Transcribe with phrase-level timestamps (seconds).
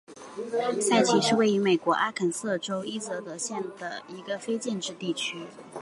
[0.81, 5.45] 塞奇是位于美国阿肯色州伊泽德县的一个非建制地区。